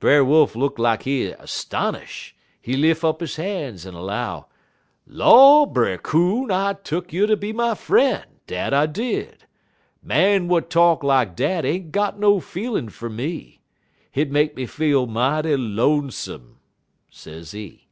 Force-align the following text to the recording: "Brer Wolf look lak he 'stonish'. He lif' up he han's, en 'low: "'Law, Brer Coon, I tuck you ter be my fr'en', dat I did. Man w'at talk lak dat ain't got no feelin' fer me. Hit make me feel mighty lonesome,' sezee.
"Brer 0.00 0.24
Wolf 0.24 0.56
look 0.56 0.78
lak 0.78 1.02
he 1.02 1.34
'stonish'. 1.44 2.34
He 2.62 2.78
lif' 2.78 3.04
up 3.04 3.20
he 3.20 3.26
han's, 3.42 3.84
en 3.86 3.92
'low: 3.92 4.46
"'Law, 5.06 5.66
Brer 5.66 5.98
Coon, 5.98 6.50
I 6.50 6.72
tuck 6.82 7.12
you 7.12 7.26
ter 7.26 7.36
be 7.36 7.52
my 7.52 7.74
fr'en', 7.74 8.24
dat 8.46 8.72
I 8.72 8.86
did. 8.86 9.44
Man 10.02 10.44
w'at 10.44 10.70
talk 10.70 11.04
lak 11.04 11.36
dat 11.36 11.66
ain't 11.66 11.92
got 11.92 12.18
no 12.18 12.40
feelin' 12.40 12.88
fer 12.88 13.10
me. 13.10 13.60
Hit 14.10 14.30
make 14.30 14.56
me 14.56 14.64
feel 14.64 15.06
mighty 15.06 15.58
lonesome,' 15.58 16.58
sezee. 17.10 17.86